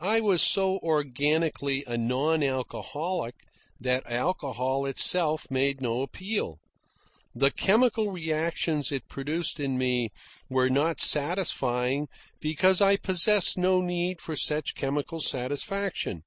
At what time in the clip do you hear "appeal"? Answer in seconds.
6.02-6.58